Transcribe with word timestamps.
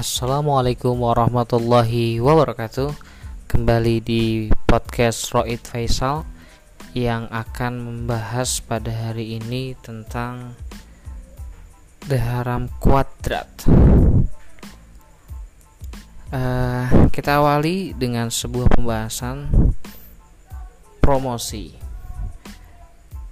Assalamualaikum 0.00 0.96
warahmatullahi 0.96 2.24
wabarakatuh. 2.24 2.88
Kembali 3.44 4.00
di 4.00 4.48
podcast 4.64 5.28
Roid 5.28 5.60
Faisal 5.60 6.24
Yang 6.96 7.28
akan 7.28 7.72
membahas 7.84 8.64
pada 8.64 8.88
hari 8.88 9.36
ini 9.36 9.76
tentang 9.84 10.56
The 12.08 12.16
Haram 12.16 12.72
Quadrat 12.80 13.68
uh, 16.32 16.84
Kita 17.12 17.44
awali 17.44 17.92
dengan 17.92 18.32
sebuah 18.32 18.72
pembahasan 18.72 19.52
Promosi. 21.04 21.76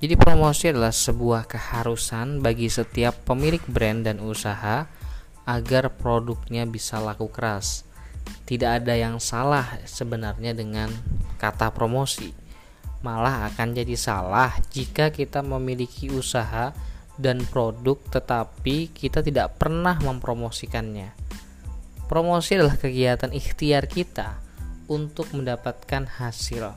Jadi 0.04 0.14
promosi 0.20 0.68
adalah 0.68 0.92
sebuah 0.92 1.48
keharusan 1.48 2.44
bagi 2.44 2.68
setiap 2.68 3.24
pemilik 3.24 3.64
brand 3.64 4.04
dan 4.04 4.20
usaha 4.20 4.97
agar 5.48 5.88
produknya 5.96 6.68
bisa 6.68 7.00
laku 7.00 7.32
keras. 7.32 7.88
Tidak 8.44 8.84
ada 8.84 8.92
yang 8.92 9.16
salah 9.16 9.80
sebenarnya 9.88 10.52
dengan 10.52 10.92
kata 11.40 11.72
promosi. 11.72 12.36
Malah 13.00 13.48
akan 13.48 13.72
jadi 13.72 13.96
salah 13.96 14.52
jika 14.68 15.08
kita 15.08 15.40
memiliki 15.40 16.12
usaha 16.12 16.76
dan 17.16 17.40
produk 17.48 17.96
tetapi 18.12 18.92
kita 18.92 19.24
tidak 19.24 19.56
pernah 19.56 19.96
mempromosikannya. 19.96 21.16
Promosi 22.04 22.60
adalah 22.60 22.76
kegiatan 22.76 23.32
ikhtiar 23.32 23.88
kita 23.88 24.36
untuk 24.92 25.32
mendapatkan 25.32 26.04
hasil. 26.20 26.76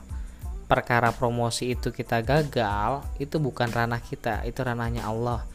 Perkara 0.72 1.12
promosi 1.12 1.76
itu 1.76 1.92
kita 1.92 2.24
gagal, 2.24 3.04
itu 3.20 3.36
bukan 3.44 3.68
ranah 3.68 4.00
kita, 4.00 4.48
itu 4.48 4.60
ranahnya 4.64 5.04
Allah 5.04 5.51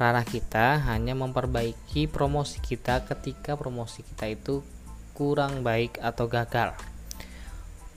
ranah 0.00 0.24
kita 0.24 0.80
hanya 0.88 1.12
memperbaiki 1.12 2.08
promosi 2.08 2.56
kita 2.64 3.04
ketika 3.04 3.52
promosi 3.52 4.00
kita 4.00 4.32
itu 4.32 4.64
kurang 5.12 5.60
baik 5.60 6.00
atau 6.00 6.24
gagal. 6.24 6.72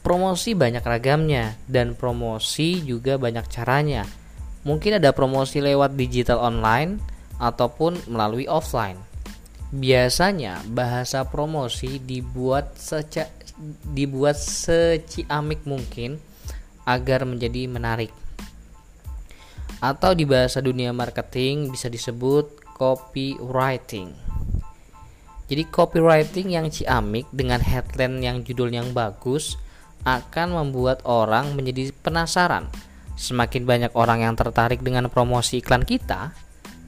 Promosi 0.03 0.51
banyak 0.51 0.83
ragamnya 0.83 1.55
dan 1.63 1.95
promosi 1.95 2.83
juga 2.83 3.15
banyak 3.15 3.47
caranya. 3.47 4.03
Mungkin 4.67 4.99
ada 4.99 5.15
promosi 5.15 5.63
lewat 5.63 5.95
digital 5.95 6.43
online 6.43 6.99
ataupun 7.39 8.11
melalui 8.11 8.51
offline. 8.51 8.99
Biasanya 9.71 10.59
bahasa 10.67 11.23
promosi 11.23 12.03
dibuat 12.03 12.75
seca, 12.75 13.31
dibuat 13.95 14.35
seciamik 14.35 15.63
mungkin 15.63 16.19
agar 16.83 17.23
menjadi 17.23 17.71
menarik 17.71 18.11
atau 19.83 20.15
di 20.15 20.23
bahasa 20.23 20.63
dunia 20.63 20.95
marketing 20.95 21.67
bisa 21.67 21.91
disebut 21.91 22.63
copywriting. 22.79 24.15
Jadi 25.51 25.63
copywriting 25.67 26.55
yang 26.55 26.71
ciamik 26.71 27.27
dengan 27.35 27.59
headline 27.59 28.23
yang 28.23 28.37
judul 28.47 28.71
yang 28.71 28.95
bagus 28.95 29.59
akan 30.07 30.55
membuat 30.55 31.03
orang 31.03 31.51
menjadi 31.51 31.91
penasaran. 31.99 32.71
Semakin 33.19 33.67
banyak 33.67 33.91
orang 33.91 34.23
yang 34.23 34.39
tertarik 34.39 34.79
dengan 34.79 35.11
promosi 35.11 35.59
iklan 35.59 35.83
kita, 35.83 36.31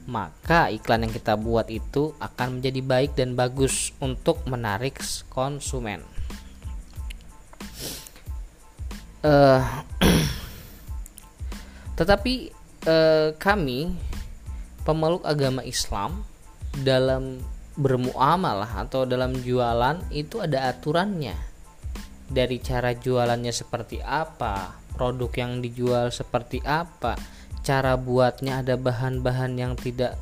maka 0.08 0.72
iklan 0.72 1.04
yang 1.04 1.12
kita 1.12 1.36
buat 1.36 1.68
itu 1.68 2.16
akan 2.16 2.58
menjadi 2.58 2.80
baik 2.80 3.12
dan 3.12 3.36
bagus 3.36 3.92
untuk 4.00 4.40
menarik 4.48 4.98
konsumen. 5.28 6.00
Uh, 9.20 9.62
tetapi 11.98 12.55
eh, 12.86 13.34
kami 13.36 13.92
pemeluk 14.86 15.26
agama 15.26 15.66
Islam 15.66 16.22
dalam 16.78 17.42
bermuamalah 17.76 18.86
atau 18.88 19.04
dalam 19.04 19.34
jualan 19.36 20.00
itu 20.14 20.40
ada 20.40 20.70
aturannya. 20.70 21.34
Dari 22.26 22.58
cara 22.58 22.90
jualannya 22.94 23.54
seperti 23.54 24.02
apa 24.02 24.74
produk 24.98 25.30
yang 25.36 25.52
dijual 25.62 26.10
seperti 26.10 26.58
apa 26.66 27.14
cara 27.62 27.94
buatnya 27.94 28.64
ada 28.64 28.74
bahan-bahan 28.74 29.54
yang 29.58 29.74
tidak 29.78 30.18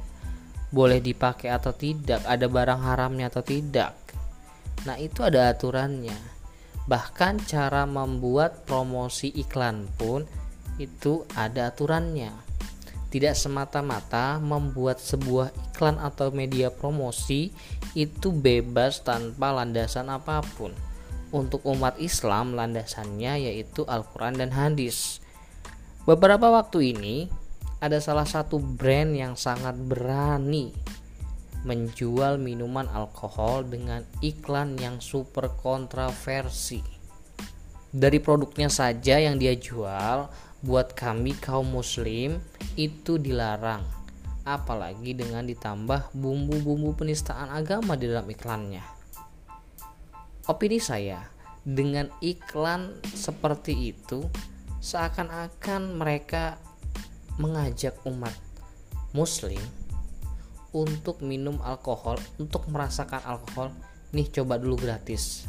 boleh 0.74 0.98
dipakai 0.98 1.54
atau 1.54 1.70
tidak 1.72 2.20
ada 2.26 2.50
barang 2.50 2.80
haramnya 2.82 3.30
atau 3.30 3.40
tidak. 3.40 3.94
Nah 4.84 5.00
itu 5.00 5.24
ada 5.24 5.54
aturannya. 5.54 6.16
Bahkan 6.84 7.48
cara 7.48 7.88
membuat 7.88 8.68
promosi 8.68 9.32
iklan 9.32 9.88
pun 9.96 10.28
itu 10.76 11.24
ada 11.32 11.72
aturannya 11.72 12.43
tidak 13.14 13.38
semata-mata 13.38 14.42
membuat 14.42 14.98
sebuah 14.98 15.54
iklan 15.54 16.02
atau 16.02 16.34
media 16.34 16.74
promosi 16.74 17.54
itu 17.94 18.34
bebas 18.34 19.06
tanpa 19.06 19.54
landasan 19.54 20.10
apa 20.10 20.42
pun. 20.58 20.74
Untuk 21.30 21.62
umat 21.62 21.94
Islam, 22.02 22.58
landasannya 22.58 23.46
yaitu 23.46 23.86
Al-Quran 23.86 24.42
dan 24.42 24.50
hadis. 24.50 25.22
Beberapa 26.02 26.50
waktu 26.50 26.90
ini, 26.90 27.30
ada 27.78 28.02
salah 28.02 28.26
satu 28.26 28.58
brand 28.58 29.14
yang 29.14 29.38
sangat 29.38 29.78
berani 29.78 30.74
menjual 31.62 32.42
minuman 32.42 32.90
alkohol 32.90 33.62
dengan 33.62 34.02
iklan 34.26 34.74
yang 34.74 34.98
super 34.98 35.54
kontroversi. 35.54 36.82
Dari 37.94 38.18
produknya 38.18 38.66
saja 38.66 39.22
yang 39.22 39.38
dia 39.38 39.54
jual, 39.54 40.26
buat 40.64 40.96
kami 40.96 41.36
kaum 41.36 41.76
muslim 41.76 42.40
itu 42.80 43.20
dilarang. 43.20 43.84
Apalagi 44.48 45.12
dengan 45.12 45.44
ditambah 45.44 46.16
bumbu-bumbu 46.16 46.96
penistaan 46.96 47.52
agama 47.52 48.00
di 48.00 48.08
dalam 48.08 48.24
iklannya. 48.24 48.80
Opini 50.48 50.80
saya 50.80 51.20
dengan 51.64 52.08
iklan 52.24 52.96
seperti 53.12 53.92
itu 53.92 54.24
seakan-akan 54.80 56.00
mereka 56.00 56.56
mengajak 57.40 58.00
umat 58.08 58.32
muslim 59.16 59.60
untuk 60.72 61.20
minum 61.24 61.60
alkohol 61.60 62.16
untuk 62.40 62.68
merasakan 62.72 63.20
alkohol. 63.24 63.68
Nih 64.16 64.28
coba 64.32 64.56
dulu 64.56 64.80
gratis. 64.80 65.44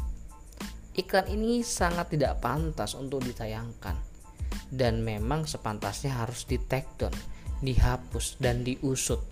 Iklan 0.96 1.28
ini 1.32 1.60
sangat 1.60 2.16
tidak 2.16 2.40
pantas 2.40 2.96
untuk 2.96 3.20
ditayangkan 3.24 4.15
dan 4.70 5.02
memang 5.02 5.46
sepantasnya 5.46 6.16
harus 6.22 6.44
di 6.48 6.58
take 6.58 6.88
down, 6.98 7.14
dihapus 7.62 8.38
dan 8.42 8.66
diusut. 8.66 9.22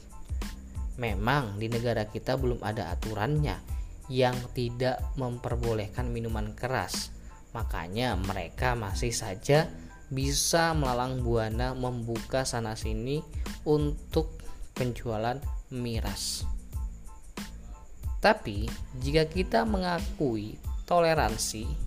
Memang 0.94 1.58
di 1.58 1.66
negara 1.66 2.06
kita 2.06 2.38
belum 2.38 2.62
ada 2.62 2.94
aturannya 2.94 3.58
yang 4.06 4.36
tidak 4.54 5.02
memperbolehkan 5.18 6.12
minuman 6.12 6.54
keras. 6.54 7.10
Makanya 7.50 8.14
mereka 8.18 8.78
masih 8.78 9.10
saja 9.10 9.70
bisa 10.12 10.76
melalang 10.76 11.24
buana 11.24 11.74
membuka 11.74 12.46
sana 12.46 12.78
sini 12.78 13.24
untuk 13.66 14.38
penjualan 14.76 15.38
miras. 15.74 16.46
Tapi 18.22 18.70
jika 19.02 19.28
kita 19.28 19.68
mengakui 19.68 20.56
toleransi 20.88 21.83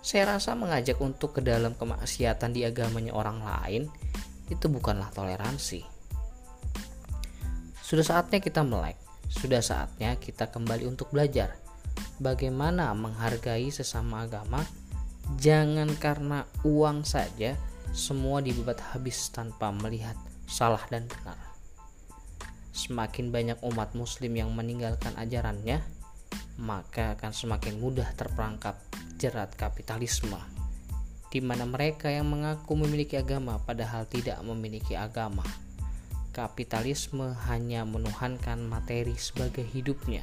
saya 0.00 0.38
rasa 0.38 0.54
mengajak 0.54 0.98
untuk 1.02 1.36
ke 1.36 1.40
dalam 1.42 1.74
kemaksiatan 1.74 2.54
di 2.54 2.62
agamanya 2.62 3.12
orang 3.14 3.42
lain 3.42 3.82
itu 4.48 4.66
bukanlah 4.70 5.12
toleransi. 5.12 5.84
Sudah 7.82 8.04
saatnya 8.04 8.40
kita 8.40 8.64
melek, 8.64 9.00
sudah 9.28 9.64
saatnya 9.64 10.16
kita 10.20 10.48
kembali 10.48 10.84
untuk 10.84 11.12
belajar 11.12 11.56
bagaimana 12.20 12.92
menghargai 12.94 13.68
sesama 13.72 14.26
agama. 14.26 14.62
Jangan 15.36 15.92
karena 16.00 16.48
uang 16.64 17.04
saja 17.04 17.52
semua 17.92 18.40
dibuat 18.40 18.80
habis 18.92 19.28
tanpa 19.28 19.68
melihat 19.68 20.16
salah 20.48 20.80
dan 20.88 21.04
benar. 21.04 21.36
Semakin 22.72 23.28
banyak 23.28 23.58
umat 23.60 23.92
muslim 23.92 24.32
yang 24.32 24.48
meninggalkan 24.56 25.12
ajarannya, 25.20 25.84
maka 26.56 27.18
akan 27.20 27.32
semakin 27.36 27.76
mudah 27.76 28.08
terperangkap 28.16 28.80
jerat 29.18 29.58
kapitalisme, 29.58 30.38
di 31.28 31.42
mana 31.42 31.66
mereka 31.66 32.06
yang 32.06 32.30
mengaku 32.30 32.78
memiliki 32.78 33.18
agama 33.18 33.58
padahal 33.58 34.06
tidak 34.06 34.38
memiliki 34.46 34.94
agama. 34.94 35.42
Kapitalisme 36.30 37.34
hanya 37.50 37.82
menuhankan 37.82 38.62
materi 38.62 39.18
sebagai 39.18 39.66
hidupnya. 39.66 40.22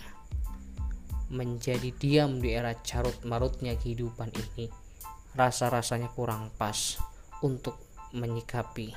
Menjadi 1.27 1.91
diam 1.91 2.39
di 2.39 2.55
era 2.55 2.71
carut 2.79 3.19
marutnya 3.27 3.75
kehidupan 3.75 4.31
ini, 4.31 4.71
rasa-rasanya 5.35 6.07
kurang 6.15 6.55
pas 6.55 6.95
untuk 7.43 7.75
menyikapi. 8.15 8.95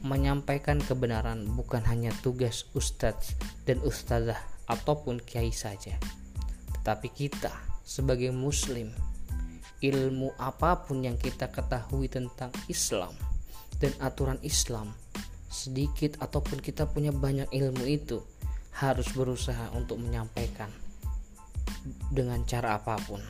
Menyampaikan 0.00 0.80
kebenaran 0.80 1.44
bukan 1.52 1.84
hanya 1.84 2.16
tugas 2.24 2.64
ustadz 2.72 3.36
dan 3.68 3.84
ustazah 3.84 4.40
ataupun 4.64 5.20
kiai 5.20 5.52
saja, 5.52 6.00
tetapi 6.80 7.12
kita 7.12 7.67
sebagai 7.88 8.28
muslim 8.28 8.92
ilmu 9.80 10.36
apa 10.36 10.84
pun 10.84 11.00
yang 11.00 11.16
kita 11.16 11.48
ketahui 11.48 12.12
tentang 12.12 12.52
Islam 12.68 13.16
dan 13.80 13.96
aturan 14.04 14.36
Islam 14.44 14.92
sedikit 15.48 16.20
ataupun 16.20 16.60
kita 16.60 16.84
punya 16.84 17.08
banyak 17.08 17.48
ilmu 17.48 17.88
itu 17.88 18.20
harus 18.76 19.08
berusaha 19.16 19.72
untuk 19.72 19.96
menyampaikan 19.96 20.68
dengan 22.12 22.44
cara 22.44 22.76
apa 22.76 23.00
pun. 23.00 23.24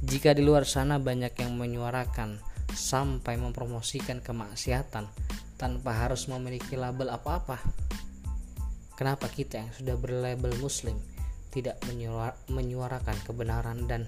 Jika 0.00 0.32
di 0.32 0.46
luar 0.46 0.64
sana 0.64 0.96
banyak 0.96 1.36
yang 1.36 1.58
menyuarakan 1.58 2.40
sampai 2.72 3.36
mempromosikan 3.36 4.22
kemaksiatan 4.22 5.04
tanpa 5.58 5.90
harus 5.90 6.30
memiliki 6.30 6.78
label 6.78 7.10
apa-apa, 7.10 7.58
kenapa 8.94 9.26
kita 9.26 9.58
yang 9.58 9.70
sudah 9.74 9.98
berlabel 9.98 10.54
Muslim 10.62 11.17
tidak 11.48 11.80
menyuarakan 12.48 13.16
kebenaran 13.24 13.84
dan 13.88 14.06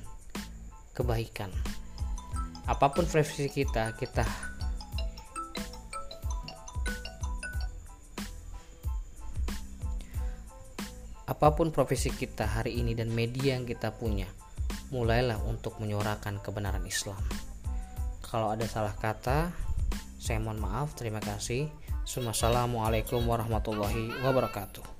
kebaikan? 0.96 1.48
Apa 2.69 2.92
pun 2.94 3.08
profesi 3.08 3.50
kita, 3.50 3.96
kita 3.98 4.25
apa 11.31 11.56
pun 11.56 11.72
profesi 11.72 12.12
kita 12.12 12.44
hari 12.44 12.76
ini 12.76 12.92
dan 12.92 13.08
media 13.08 13.56
yang 13.56 13.64
kita 13.64 13.96
punya, 13.96 14.28
mulailah 14.92 15.40
untuk 15.48 15.81
menyuarakan 15.81 16.37
kebenaran 16.44 16.84
Islam. 16.84 17.16
Kalau 18.20 18.52
ada 18.52 18.69
salah 18.69 18.92
kata, 18.92 19.48
saya 20.20 20.37
mohon 20.37 20.60
maaf. 20.60 20.92
Terima 20.94 21.19
kasih. 21.19 21.72
Assalamualaikum 22.04 23.25
warahmatullahi 23.25 24.20
wabarakatuh. 24.20 25.00